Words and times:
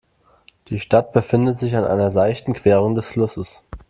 Die 0.69 0.79
Stadt 0.79 1.13
befindet 1.13 1.59
sich 1.59 1.77
an 1.77 1.83
einer 1.85 2.09
seichten 2.09 2.53
Querung 2.53 2.95
des 2.95 3.05
Flusses. 3.05 3.63